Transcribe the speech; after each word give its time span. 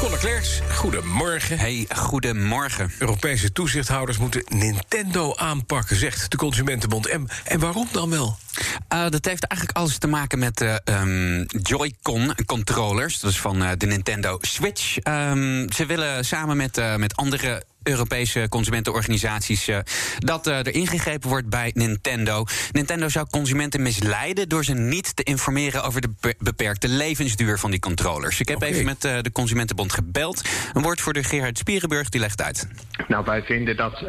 Conor 0.00 0.18
Klerks, 0.18 0.60
goedemorgen. 0.70 1.58
Hey, 1.58 1.86
goedemorgen. 1.94 2.92
Europese 2.98 3.52
toezichthouders 3.52 4.18
moeten 4.18 4.42
Nintendo 4.48 5.34
aanpakken, 5.34 5.96
zegt 5.96 6.30
de 6.30 6.36
Consumentenbond. 6.36 7.06
En, 7.06 7.28
en 7.44 7.60
waarom 7.60 7.88
dan 7.92 8.10
wel? 8.10 8.36
Uh, 8.92 9.08
dat 9.08 9.24
heeft 9.24 9.44
eigenlijk 9.44 9.78
alles 9.78 9.98
te 9.98 10.06
maken 10.06 10.38
met 10.38 10.56
de 10.56 10.80
um, 10.84 11.46
Joy-Con 11.62 12.34
controllers. 12.46 13.20
Dat 13.20 13.30
is 13.30 13.40
van 13.40 13.62
uh, 13.62 13.70
de 13.76 13.86
Nintendo 13.86 14.38
Switch. 14.40 14.96
Um, 14.96 15.72
ze 15.72 15.86
willen 15.86 16.24
samen 16.24 16.56
met, 16.56 16.96
met 16.96 17.16
andere 17.16 17.62
Europese 17.82 18.46
consumentenorganisaties 18.48 19.68
uh, 19.68 19.78
dat 20.18 20.46
uh, 20.46 20.58
er 20.58 20.74
ingegrepen 20.74 21.28
wordt 21.28 21.48
bij 21.48 21.70
Nintendo. 21.74 22.44
Nintendo 22.72 23.08
zou 23.08 23.26
consumenten 23.30 23.82
misleiden 23.82 24.48
door 24.48 24.64
ze 24.64 24.74
niet 24.74 25.16
te 25.16 25.22
informeren 25.22 25.84
over 25.84 26.00
de 26.00 26.34
beperkte 26.38 26.88
levensduur 26.88 27.58
van 27.58 27.70
die 27.70 27.80
controllers. 27.80 28.40
Ik 28.40 28.48
heb 28.48 28.56
okay. 28.56 28.68
even 28.68 28.84
met 28.84 29.04
uh, 29.04 29.20
de 29.20 29.32
Consumentenbond 29.32 29.92
gebeld. 29.92 30.48
Een 30.72 30.82
woordvoerder 30.82 31.24
Gerard 31.24 31.58
Spierenburg 31.58 32.08
die 32.08 32.20
legt 32.20 32.42
uit. 32.42 32.68
Nou, 33.08 33.24
wij 33.24 33.42
vinden 33.42 33.76
dat 33.76 34.04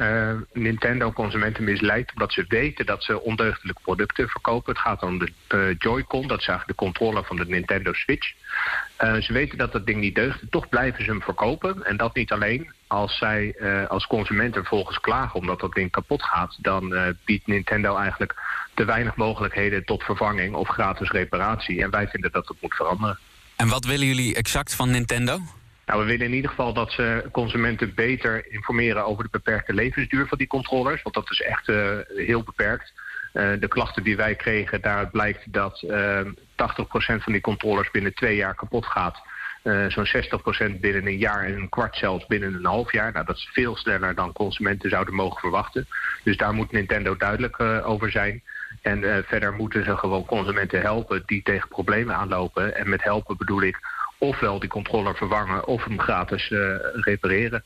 Nintendo 0.53 1.11
consumenten 1.11 1.63
misleidt 1.63 2.13
omdat 2.13 2.33
ze 2.33 2.45
weten 2.47 2.85
dat 2.85 3.03
ze 3.03 3.21
ondeugdelijke 3.21 3.81
producten 3.81 4.27
verkopen. 4.27 4.73
Het 4.73 4.81
gaat 4.81 5.03
om 5.03 5.19
de 5.19 5.75
Joy-Con, 5.77 6.27
dat 6.27 6.39
is 6.39 6.47
eigenlijk 6.47 6.79
de 6.79 6.85
controller 6.85 7.23
van 7.23 7.35
de 7.35 7.45
Nintendo 7.45 7.93
Switch. 7.93 8.33
Uh, 9.03 9.15
ze 9.15 9.33
weten 9.33 9.57
dat 9.57 9.71
dat 9.71 9.85
ding 9.85 9.99
niet 9.99 10.15
deugt, 10.15 10.39
toch 10.49 10.69
blijven 10.69 11.03
ze 11.03 11.09
hem 11.09 11.21
verkopen. 11.21 11.85
En 11.85 11.97
dat 11.97 12.15
niet 12.15 12.31
alleen. 12.31 12.71
Als 12.91 13.17
zij 13.17 13.55
uh, 13.59 13.87
als 13.87 14.07
consument 14.07 14.55
er 14.55 14.65
volgens 14.65 14.99
klagen 14.99 15.39
omdat 15.39 15.59
dat 15.59 15.73
ding 15.73 15.91
kapot 15.91 16.23
gaat... 16.23 16.57
dan 16.61 16.93
uh, 16.93 17.07
biedt 17.25 17.47
Nintendo 17.47 17.95
eigenlijk 17.95 18.35
te 18.73 18.85
weinig 18.85 19.15
mogelijkheden 19.15 19.85
tot 19.85 20.03
vervanging 20.03 20.55
of 20.55 20.67
gratis 20.67 21.11
reparatie. 21.11 21.83
En 21.83 21.89
wij 21.89 22.07
vinden 22.07 22.31
dat 22.31 22.47
dat 22.47 22.57
moet 22.61 22.75
veranderen. 22.75 23.19
En 23.55 23.67
wat 23.67 23.85
willen 23.85 24.07
jullie 24.07 24.35
exact 24.35 24.75
van 24.75 24.91
Nintendo? 24.91 25.39
Nou, 25.85 25.99
we 25.99 26.05
willen 26.05 26.25
in 26.25 26.33
ieder 26.33 26.49
geval 26.49 26.73
dat 26.73 26.91
ze 26.91 27.29
consumenten 27.31 27.93
beter 27.95 28.51
informeren 28.51 29.05
over 29.05 29.23
de 29.23 29.29
beperkte 29.31 29.73
levensduur 29.73 30.27
van 30.27 30.37
die 30.37 30.47
controllers. 30.47 31.01
Want 31.01 31.15
dat 31.15 31.31
is 31.31 31.41
echt 31.41 31.67
heel 32.15 32.43
beperkt. 32.43 32.93
De 33.33 33.67
klachten 33.67 34.03
die 34.03 34.15
wij 34.15 34.35
kregen, 34.35 34.81
daaruit 34.81 35.11
blijkt 35.11 35.53
dat 35.53 35.81
uh, 35.81 36.19
80% 36.21 36.25
van 36.95 37.31
die 37.31 37.41
controllers 37.41 37.91
binnen 37.91 38.13
twee 38.13 38.35
jaar 38.35 38.55
kapot 38.55 38.85
gaat. 38.85 39.21
Uh, 39.63 39.89
Zo'n 39.89 40.07
60% 40.75 40.79
binnen 40.79 41.07
een 41.07 41.17
jaar 41.17 41.43
en 41.45 41.53
een 41.53 41.69
kwart 41.69 41.95
zelfs 41.95 42.25
binnen 42.25 42.53
een 42.53 42.65
half 42.65 42.91
jaar. 42.91 43.11
Nou, 43.11 43.25
dat 43.25 43.35
is 43.35 43.49
veel 43.53 43.75
sneller 43.75 44.15
dan 44.15 44.33
consumenten 44.33 44.89
zouden 44.89 45.13
mogen 45.13 45.39
verwachten. 45.39 45.87
Dus 46.23 46.37
daar 46.37 46.53
moet 46.53 46.71
Nintendo 46.71 47.17
duidelijk 47.17 47.57
uh, 47.57 47.89
over 47.89 48.11
zijn. 48.11 48.43
En 48.81 49.01
uh, 49.01 49.17
verder 49.23 49.53
moeten 49.53 49.83
ze 49.83 49.97
gewoon 49.97 50.25
consumenten 50.25 50.81
helpen 50.81 51.23
die 51.25 51.41
tegen 51.43 51.67
problemen 51.67 52.15
aanlopen. 52.15 52.75
En 52.75 52.89
met 52.89 53.03
helpen 53.03 53.37
bedoel 53.37 53.61
ik 53.61 53.79
ofwel 54.17 54.59
die 54.59 54.69
controller 54.69 55.15
vervangen 55.15 55.67
of 55.67 55.83
hem 55.83 55.99
gratis 55.99 56.49
repareren. 56.93 57.63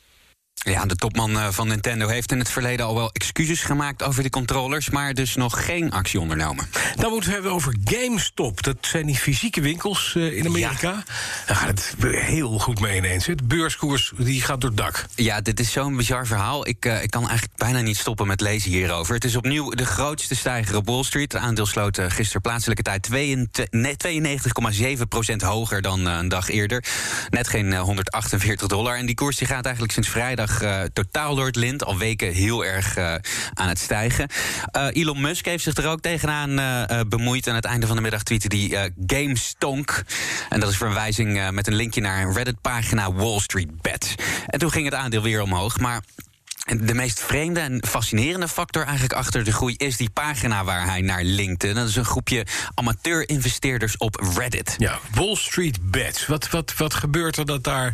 Ja, 0.66 0.85
de 0.85 0.95
topman 0.95 1.53
van 1.53 1.67
Nintendo 1.67 2.08
heeft 2.08 2.31
in 2.31 2.39
het 2.39 2.49
verleden 2.49 2.85
al 2.85 2.95
wel 2.95 3.09
excuses 3.13 3.61
gemaakt 3.61 4.03
over 4.03 4.21
die 4.21 4.31
controllers, 4.31 4.89
maar 4.89 5.13
dus 5.13 5.35
nog 5.35 5.66
geen 5.66 5.91
actie 5.91 6.19
ondernomen. 6.19 6.67
Dan 6.95 7.09
moeten 7.09 7.30
we 7.30 7.35
hebben 7.35 7.52
over 7.52 7.75
GameStop. 7.83 8.63
Dat 8.63 8.77
zijn 8.81 9.05
die 9.05 9.16
fysieke 9.16 9.61
winkels 9.61 10.13
uh, 10.17 10.38
in 10.38 10.45
Amerika. 10.45 10.89
Ja. 10.89 11.03
Daar 11.45 11.55
gaat 11.55 11.67
het 11.67 11.95
heel 12.16 12.59
goed 12.59 12.80
mee 12.80 12.97
ineens. 12.97 13.25
De 13.25 13.36
beurskoers 13.43 14.11
die 14.17 14.41
gaat 14.41 14.61
door 14.61 14.69
het 14.69 14.80
dak. 14.80 15.05
Ja, 15.16 15.41
dit 15.41 15.59
is 15.59 15.71
zo'n 15.71 15.95
bizar 15.95 16.27
verhaal. 16.27 16.67
Ik, 16.67 16.86
uh, 16.86 17.03
ik 17.03 17.11
kan 17.11 17.27
eigenlijk 17.27 17.58
bijna 17.58 17.80
niet 17.80 17.97
stoppen 17.97 18.27
met 18.27 18.41
lezen 18.41 18.71
hierover. 18.71 19.13
Het 19.13 19.23
is 19.23 19.36
opnieuw 19.36 19.69
de 19.69 19.86
grootste 19.86 20.36
stijger 20.36 20.75
op 20.75 20.87
Wall 20.87 21.04
Street. 21.04 21.31
Het 21.31 21.42
aandeel 21.42 21.65
sloot 21.65 21.98
uh, 21.98 22.05
gisteren 22.09 22.42
plaatselijke 22.42 22.83
tijd 22.83 23.09
92,7% 23.09 23.14
hoger 25.37 25.81
dan 25.81 26.05
een 26.05 26.30
dag 26.30 26.49
eerder. 26.49 26.83
Net 27.30 27.48
geen 27.48 27.75
148 27.75 28.67
dollar. 28.67 28.98
En 28.98 29.05
die 29.05 29.15
koers 29.15 29.37
die 29.37 29.48
gaat 29.48 29.64
eigenlijk 29.64 29.93
sinds 29.93 30.09
vrijdag 30.09 30.55
uh, 30.61 30.82
totaal 30.93 31.36
door 31.36 31.45
het 31.45 31.55
lint. 31.55 31.86
Al 31.86 31.98
weken 31.98 32.33
heel 32.33 32.66
erg 32.66 32.98
uh, 32.98 33.16
aan 33.54 33.67
het 33.67 33.80
stijgen. 33.80 34.30
Uh, 34.77 34.88
Elon 34.92 35.21
Musk 35.21 35.45
heeft 35.45 35.64
zich 35.64 35.76
er 35.76 35.88
ook 35.88 36.02
tegenaan 36.02 36.55
bemoeid. 37.10 37.48
Aan 37.48 37.55
het 37.55 37.66
einde 37.66 37.88
van 37.88 37.95
de 37.95 38.02
middag 38.02 38.23
tweette 38.23 38.48
die 38.48 38.77
GameStonk. 39.08 40.04
En 40.49 40.60
dat 40.60 40.70
is 40.70 40.77
verwijzing 40.77 41.52
met 41.52 41.67
een 41.67 41.76
linkje 41.76 42.02
naar 42.02 42.21
een 42.21 42.33
Reddit-pagina 42.33 43.14
Wall 43.14 43.39
Street 43.39 43.82
Bet. 43.82 44.16
En 44.48 44.60
toen 44.60 44.71
ging 44.71 44.86
het 44.86 44.93
aandeel 44.93 45.21
weer 45.21 45.42
omhoog. 45.42 45.80
Maar 45.80 46.02
de 46.66 46.93
meest 46.93 47.20
vreemde 47.20 47.60
en 47.60 47.86
fascinerende 47.87 48.48
factor 48.48 48.83
eigenlijk 48.83 49.14
achter 49.14 49.43
de 49.43 49.52
groei 49.52 49.76
is 49.77 49.98
die 49.98 50.10
pagina 50.10 50.64
waar 50.64 50.86
hij 50.86 51.02
naar 51.02 51.23
linkte. 51.23 51.73
Dat 51.73 51.87
is 51.87 51.95
een 51.95 52.05
groepje 52.05 52.45
amateur-investeerders 52.73 53.98
op 53.98 54.27
Reddit. 54.37 54.76
Ja, 54.77 54.99
Wall 55.14 55.36
Street 55.36 55.92
Bets. 55.92 56.26
Wat, 56.26 56.49
wat, 56.49 56.73
wat 56.77 56.93
gebeurt 56.93 57.37
er 57.37 57.45
dat 57.45 57.64
daar 57.64 57.93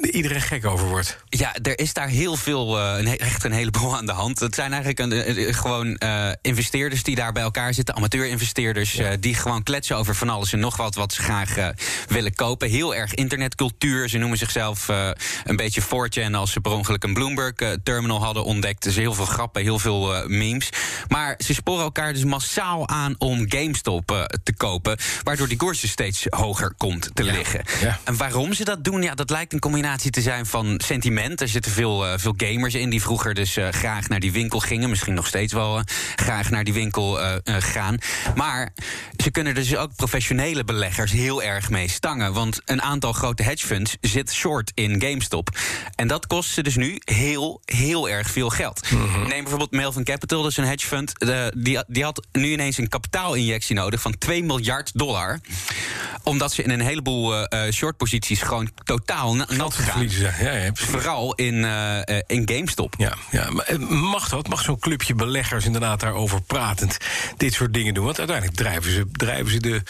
iedereen 0.00 0.40
gek 0.40 0.66
over 0.66 0.88
wordt. 0.88 1.18
Ja, 1.28 1.54
er 1.62 1.78
is 1.78 1.92
daar 1.92 2.08
heel 2.08 2.36
veel, 2.36 2.78
uh, 2.78 3.20
echt 3.20 3.44
een 3.44 3.52
heleboel 3.52 3.96
aan 3.96 4.06
de 4.06 4.12
hand. 4.12 4.40
Het 4.40 4.54
zijn 4.54 4.72
eigenlijk 4.72 5.00
een, 5.00 5.38
uh, 5.38 5.54
gewoon 5.54 5.96
uh, 6.04 6.30
investeerders 6.42 7.02
die 7.02 7.14
daar 7.14 7.32
bij 7.32 7.42
elkaar 7.42 7.74
zitten, 7.74 7.94
amateur-investeerders, 7.94 8.92
ja. 8.92 9.16
die 9.16 9.34
gewoon 9.34 9.62
kletsen 9.62 9.96
over 9.96 10.14
van 10.14 10.28
alles 10.28 10.52
en 10.52 10.58
nog 10.58 10.76
wat 10.76 10.94
wat 10.94 11.12
ze 11.12 11.22
graag 11.22 11.54
willen 12.08 12.34
kopen. 12.34 12.68
Heel 12.68 12.94
erg 12.94 13.14
internetcultuur. 13.14 14.08
Ze 14.08 14.18
noemen 14.18 14.38
zichzelf 14.38 14.88
een 15.44 15.56
beetje 15.56 15.82
4chan 15.82 16.32
als 16.32 16.52
ze 16.52 16.60
per 16.60 16.72
ongeluk 16.72 17.04
een 17.04 17.14
Bloomberg-terminal 17.14 18.24
hadden 18.24 18.44
ontdekt. 18.44 18.82
Dus 18.82 18.96
heel 18.96 19.14
veel 19.14 19.24
grappen, 19.24 19.62
heel 19.62 19.78
veel 19.78 20.28
memes. 20.28 20.68
Maar 21.08 21.34
ze 21.44 21.54
sporen 21.54 21.82
elkaar 21.82 22.12
dus 22.12 22.24
massaal 22.24 22.88
aan 22.88 23.14
om 23.18 23.44
GameStop 23.48 24.28
te 24.42 24.54
kopen, 24.56 24.98
waardoor 25.22 25.48
die 25.48 25.56
koers 25.56 25.80
dus 25.80 25.90
steeds 25.90 26.26
hoger 26.28 26.74
komt 26.76 27.10
te 27.14 27.24
ja. 27.24 27.32
liggen. 27.32 27.64
Ja. 27.80 27.98
En 28.04 28.16
waarom 28.16 28.52
ze 28.52 28.64
dat 28.64 28.84
doen, 28.84 29.02
ja, 29.02 29.14
dat 29.14 29.30
lijkt 29.30 29.52
een 29.52 29.60
combinatie 29.68 30.10
te 30.10 30.20
zijn 30.20 30.46
van 30.46 30.80
sentiment. 30.84 31.40
Er 31.40 31.48
zitten 31.48 31.72
veel, 31.72 32.06
uh, 32.06 32.12
veel 32.16 32.34
gamers 32.36 32.74
in 32.74 32.90
die 32.90 33.02
vroeger 33.02 33.34
dus 33.34 33.56
uh, 33.56 33.68
graag 33.68 34.08
naar 34.08 34.20
die 34.20 34.32
winkel 34.32 34.58
gingen. 34.58 34.88
Misschien 34.88 35.14
nog 35.14 35.26
steeds 35.26 35.52
wel 35.52 35.78
uh, 35.78 35.82
graag 36.16 36.50
naar 36.50 36.64
die 36.64 36.72
winkel 36.72 37.18
gaan. 37.44 37.98
Maar 38.34 38.72
ze 39.16 39.30
kunnen 39.30 39.54
dus 39.54 39.76
ook 39.76 39.94
professionele 39.96 40.64
beleggers 40.64 41.12
heel 41.12 41.42
erg 41.42 41.70
mee 41.70 41.88
stangen. 41.88 42.32
Want 42.32 42.60
een 42.64 42.82
aantal 42.82 43.12
grote 43.12 43.42
hedgefunds 43.42 43.96
zit 44.00 44.32
short 44.32 44.72
in 44.74 45.00
GameStop. 45.00 45.58
En 45.94 46.08
dat 46.08 46.26
kost 46.26 46.50
ze 46.50 46.62
dus 46.62 46.76
nu 46.76 47.00
heel, 47.04 47.60
heel 47.64 48.08
erg 48.08 48.30
veel 48.30 48.50
geld. 48.50 48.90
Mm 48.90 49.08
-hmm. 49.08 49.28
Neem 49.28 49.40
bijvoorbeeld 49.40 49.70
Melvin 49.70 50.04
Capital, 50.04 50.42
dat 50.42 50.50
is 50.50 50.56
een 50.56 50.64
hedgefund. 50.64 51.12
die, 51.56 51.84
die 51.86 52.04
had 52.04 52.26
nu 52.32 52.52
ineens 52.52 52.78
een 52.78 52.88
kapitaalinjectie 52.88 53.74
nodig 53.74 54.00
van 54.00 54.18
2 54.18 54.44
miljard 54.44 54.90
dollar. 54.94 55.40
Omdat 56.22 56.52
ze 56.52 56.62
in 56.62 56.70
een 56.70 56.80
heleboel 56.80 57.46
shortposities 57.70 58.42
gewoon 58.42 58.70
totaal 58.84 59.34
nat 59.34 59.74
gegaan. 59.74 60.08
Ja, 60.08 60.32
ja, 60.52 60.70
Vooral 60.74 61.34
in, 61.34 61.54
uh, 61.54 61.98
in 62.26 62.48
GameStop. 62.48 62.94
Ja, 62.98 63.14
ja, 63.30 63.50
maar 63.50 63.80
mag 63.88 64.28
dat? 64.28 64.48
Mag 64.48 64.62
zo'n 64.62 64.78
clubje 64.78 65.14
beleggers 65.14 65.64
inderdaad 65.64 66.00
daarover 66.00 66.42
pratend 66.42 66.96
dit 67.36 67.52
soort 67.52 67.74
dingen 67.74 67.94
doen? 67.94 68.04
Want 68.04 68.18
uiteindelijk 68.18 68.56
drijven 68.56 68.92
ze, 68.92 69.06
drijven 69.12 69.50
ze 69.50 69.60
de, 69.60 69.82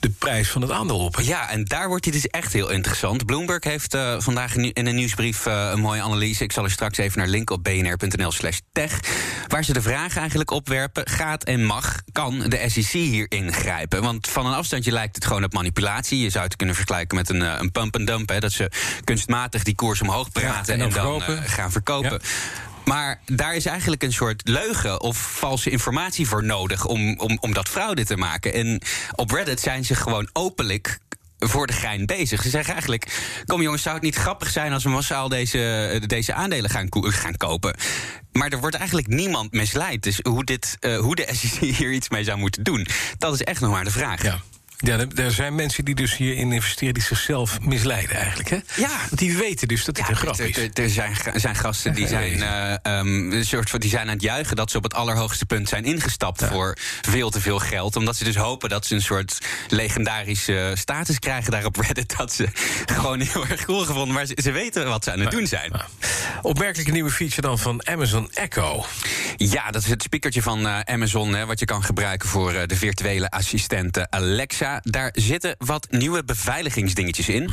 de 0.00 0.10
prijs 0.10 0.48
van 0.48 0.62
het 0.62 0.70
aandeel 0.70 0.98
op. 0.98 1.16
Hè? 1.16 1.22
Ja, 1.22 1.50
en 1.50 1.64
daar 1.64 1.88
wordt 1.88 2.04
het 2.04 2.14
dus 2.14 2.26
echt 2.26 2.52
heel 2.52 2.70
interessant. 2.70 3.26
Bloomberg 3.26 3.64
heeft 3.64 3.94
uh, 3.94 4.14
vandaag 4.18 4.54
in 4.54 4.86
een 4.86 4.94
nieuwsbrief 4.94 5.46
uh, 5.46 5.70
een 5.72 5.80
mooie 5.80 6.02
analyse. 6.02 6.44
Ik 6.44 6.52
zal 6.52 6.64
er 6.64 6.70
straks 6.70 6.98
even 6.98 7.18
naar 7.18 7.28
linken 7.28 7.54
op 7.54 7.64
bnr.nl 7.64 8.32
slash 8.32 8.58
tech. 8.72 9.00
Waar 9.48 9.64
ze 9.64 9.72
de 9.72 9.82
vraag 9.82 10.16
eigenlijk 10.16 10.50
opwerpen: 10.50 11.08
gaat 11.08 11.44
en 11.44 11.64
mag, 11.64 12.00
kan 12.12 12.38
de 12.38 12.64
SEC 12.66 12.90
hier 12.90 13.26
ingrijpen? 13.28 14.02
Want 14.02 14.28
van 14.28 14.46
een 14.46 14.54
afstandje 14.54 14.92
lijkt 14.92 15.14
het 15.14 15.24
gewoon 15.24 15.44
op 15.44 15.52
manipulatie. 15.52 15.74
Je 16.20 16.30
zou 16.30 16.44
het 16.44 16.56
kunnen 16.56 16.74
vergelijken 16.74 17.16
met 17.16 17.28
een, 17.28 17.40
een 17.40 17.72
pump-and-dump. 17.72 18.40
Dat 18.40 18.52
ze 18.52 18.70
kunstmatig 19.04 19.62
die 19.62 19.74
koers 19.74 20.00
omhoog 20.00 20.32
praten 20.32 20.78
ja, 20.78 20.84
en 20.84 20.90
dan, 20.90 21.22
en. 21.22 21.32
Uh, 21.32 21.40
gaan 21.44 21.72
verkopen. 21.72 22.10
Ja. 22.12 22.18
Maar 22.84 23.20
daar 23.24 23.54
is 23.54 23.66
eigenlijk 23.66 24.02
een 24.02 24.12
soort 24.12 24.48
leugen 24.48 25.00
of 25.00 25.16
valse 25.38 25.70
informatie 25.70 26.28
voor 26.28 26.44
nodig 26.44 26.84
om, 26.84 27.18
om, 27.18 27.38
om 27.40 27.52
dat 27.52 27.68
fraude 27.68 28.04
te 28.04 28.16
maken. 28.16 28.52
En 28.52 28.80
op 29.14 29.30
Reddit 29.30 29.60
zijn 29.60 29.84
ze 29.84 29.94
gewoon 29.94 30.28
openlijk 30.32 30.98
voor 31.38 31.66
de 31.66 31.72
gein 31.72 32.06
bezig. 32.06 32.42
Ze 32.42 32.48
zeggen 32.48 32.72
eigenlijk: 32.72 33.40
Kom 33.44 33.62
jongens, 33.62 33.82
zou 33.82 33.94
het 33.94 34.04
niet 34.04 34.14
grappig 34.14 34.50
zijn 34.50 34.72
als 34.72 34.82
we 34.82 34.88
massaal 34.88 35.28
deze, 35.28 36.02
deze 36.06 36.34
aandelen 36.34 36.70
gaan, 36.70 36.86
gaan 36.90 37.36
kopen? 37.36 37.76
Maar 38.32 38.48
er 38.48 38.60
wordt 38.60 38.76
eigenlijk 38.76 39.06
niemand 39.06 39.52
misleid. 39.52 40.02
Dus 40.02 40.20
hoe, 40.22 40.44
dit, 40.44 40.76
uh, 40.80 40.98
hoe 40.98 41.14
de 41.14 41.28
SEC 41.36 41.76
hier 41.76 41.92
iets 41.92 42.08
mee 42.08 42.24
zou 42.24 42.38
moeten 42.38 42.64
doen, 42.64 42.86
dat 43.18 43.34
is 43.34 43.42
echt 43.42 43.60
nog 43.60 43.70
maar 43.70 43.84
de 43.84 43.90
vraag. 43.90 44.22
Ja. 44.22 44.40
Ja, 44.78 44.98
er, 45.16 45.30
zijn 45.32 45.54
mensen 45.54 45.84
die 45.84 45.94
dus 45.94 46.16
hierin 46.16 46.52
investeren 46.52 46.94
die 46.94 47.02
zichzelf 47.02 47.60
misleiden 47.60 48.16
eigenlijk. 48.16 48.48
Hè? 48.48 48.56
Ja. 48.76 48.88
Want 49.08 49.18
die 49.18 49.36
weten 49.36 49.68
dus 49.68 49.84
dat 49.84 49.96
het 49.96 50.06
Ja, 50.06 50.12
een 50.12 50.18
grap 50.18 50.40
is. 50.40 50.56
er- 50.56 50.70
Er 50.82 50.90
zijn, 50.90 51.16
zijn 51.34 51.54
gasten 51.56 51.94
die 51.94 52.08
zijn, 52.08 52.42
eh, 52.42 52.72
ehm, 52.82 53.32
een 53.32 53.44
soort 53.46 53.70
van, 53.70 53.80
die 53.80 53.90
zijn 53.90 54.02
aan 54.02 54.12
het 54.14 54.22
juichen 54.22 54.56
dat 54.56 54.70
ze 54.70 54.76
op 54.76 54.82
het 54.82 54.94
allerhoogste 54.94 55.46
punt 55.46 55.68
zijn 55.68 55.84
ingestapt 55.84 56.44
voor 56.44 56.76
veel 57.02 57.30
te 57.30 57.40
veel 57.40 57.58
geld. 57.58 57.96
Omdat 57.96 58.16
ze 58.16 58.24
dus 58.24 58.36
hopen 58.36 58.68
dat 58.68 58.86
ze 58.86 58.94
een 58.94 59.02
soort 59.02 59.38
legendarische 59.68 60.72
status 60.74 61.18
krijgen 61.18 61.50
daar 61.50 61.64
op 61.64 61.76
Reddit. 61.76 62.14
Dat 62.16 62.32
ze 62.32 62.48
gewoon 62.96 63.20
heel 63.20 63.46
erg 63.46 63.64
cool 63.64 63.84
gevonden. 63.84 64.14
Maar 64.14 64.26
ze, 64.26 64.38
ze 64.42 64.50
weten 64.50 64.88
wat 64.88 65.04
ze 65.04 65.12
aan 65.12 65.20
het 65.20 65.30
doen 65.30 65.46
zijn. 65.46 65.72
Opmerkelijke 66.42 66.92
nieuwe 66.92 67.10
feature 67.10 67.40
dan 67.42 67.58
van 67.58 67.86
Amazon 67.86 68.30
Echo. 68.32 68.84
Ja, 69.36 69.70
dat 69.70 69.82
is 69.82 69.88
het 69.88 70.02
speakertje 70.02 70.42
van 70.42 70.66
eh, 70.66 70.80
Amazon, 70.80 71.34
hè, 71.34 71.46
wat 71.46 71.58
je 71.58 71.64
kan 71.64 71.82
gebruiken 71.82 72.28
voor 72.28 72.52
eh, 72.52 72.66
de 72.66 72.76
virtuele 72.76 73.30
assistent 73.30 73.96
eh, 73.96 74.04
Alexa. 74.10 74.80
Daar 74.82 75.10
zitten 75.12 75.54
wat 75.58 75.86
nieuwe 75.90 76.24
beveiligingsdingetjes 76.24 77.28
in. 77.28 77.50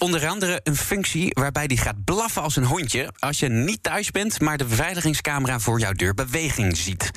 Onder 0.00 0.26
andere 0.26 0.60
een 0.62 0.76
functie 0.76 1.30
waarbij 1.32 1.66
die 1.66 1.78
gaat 1.78 2.04
blaffen 2.04 2.42
als 2.42 2.56
een 2.56 2.64
hondje 2.64 3.12
als 3.18 3.38
je 3.38 3.48
niet 3.48 3.82
thuis 3.82 4.10
bent, 4.10 4.40
maar 4.40 4.58
de 4.58 4.64
beveiligingscamera 4.64 5.58
voor 5.60 5.80
jouw 5.80 5.92
deur 5.92 6.14
beweging 6.14 6.76
ziet. 6.76 7.10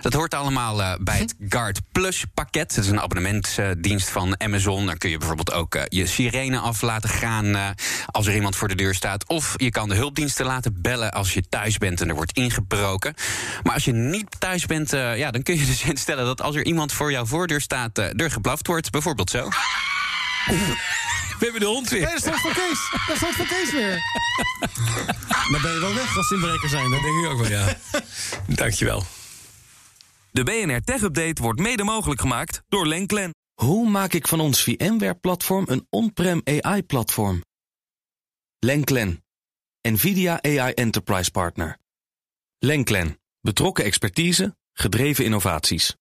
Dat 0.00 0.12
hoort 0.12 0.34
allemaal 0.34 0.82
eh, 0.82 0.94
bij 1.00 1.18
het 1.18 1.34
Guard 1.48 1.80
Plus 1.92 2.24
pakket. 2.34 2.74
Dat 2.74 2.84
is 2.84 2.90
een 2.90 3.00
abonnementsdienst 3.00 4.08
van 4.10 4.40
Amazon. 4.40 4.86
Daar 4.86 4.96
kun 4.96 5.10
je 5.10 5.18
bijvoorbeeld 5.18 5.52
ook 5.52 5.74
eh, 5.74 5.82
je 5.88 6.06
sirene 6.06 6.58
af 6.58 6.82
laten 6.82 7.08
gaan 7.08 7.56
eh, 7.56 7.68
als 8.06 8.26
er 8.26 8.34
iemand 8.34 8.56
voor 8.56 8.68
de 8.68 8.74
deur 8.74 8.94
staat. 8.94 9.28
Of 9.28 9.54
je 9.56 9.70
kan 9.70 9.88
de 9.88 9.94
hulpdiensten 9.94 10.46
laten 10.46 10.82
bellen 10.82 11.12
als 11.12 11.34
je 11.34 11.42
thuis 11.48 11.78
bent 11.78 12.00
en 12.00 12.08
er 12.08 12.14
wordt 12.14 12.32
ingebroken. 12.32 13.14
Maar 13.62 13.74
als 13.74 13.84
je 13.84 13.92
niet 13.92 14.26
thuis 14.38 14.66
bent, 14.66 14.92
eh, 14.92 15.18
ja, 15.18 15.30
dan 15.30 15.42
kun 15.42 15.58
je 15.58 15.66
dus 15.66 15.82
instellen 15.94 16.24
dat 16.24 16.42
als 16.42 16.56
er 16.56 16.64
iemand 16.64 16.92
voor 16.92 17.10
jouw 17.10 17.26
voordeur 17.26 17.60
staat, 17.60 17.98
eh, 17.98 18.20
er 18.20 18.30
geblaft 18.30 18.66
wordt. 18.66 18.90
Bijvoorbeeld 18.90 19.30
zo. 19.30 19.48
We 21.40 21.46
hebben 21.46 21.60
de 21.60 21.66
hond 21.66 21.88
weer. 21.88 22.06
Hé, 22.06 22.12
dat 22.12 22.20
staat 22.20 22.40
voor 22.40 22.52
Kees. 22.52 22.90
Dat 23.06 23.16
staat 23.16 23.34
voor 23.34 23.46
Kees 23.46 23.72
weer. 23.72 23.98
Dan 25.52 25.62
ben 25.62 25.72
je 25.72 25.80
wel 25.80 25.94
weg 25.94 26.16
als 26.16 26.26
ze 26.28 26.34
inbreker 26.34 26.68
zijn. 26.68 26.90
Dat 26.90 27.02
denk 27.02 27.24
ik 27.24 27.30
ook 27.30 27.38
wel, 27.38 27.50
ja. 27.50 27.76
Dankjewel. 28.62 29.04
De 30.30 30.44
BNR 30.44 30.80
Tech 30.80 31.02
Update 31.02 31.42
wordt 31.42 31.60
mede 31.60 31.84
mogelijk 31.84 32.20
gemaakt 32.20 32.62
door 32.68 32.86
Lenklen. 32.86 33.34
Hoe 33.54 33.88
maak 33.88 34.12
ik 34.12 34.28
van 34.28 34.40
ons 34.40 34.62
VMware-platform 34.62 35.64
een 35.68 35.86
on-prem 35.90 36.40
AI-platform? 36.44 37.44
Lenklen, 38.58 39.24
NVIDIA 39.82 40.42
AI 40.42 40.72
Enterprise 40.72 41.30
Partner. 41.30 41.78
Lenklen, 42.58 43.18
betrokken 43.40 43.84
expertise, 43.84 44.56
gedreven 44.72 45.24
innovaties. 45.24 45.96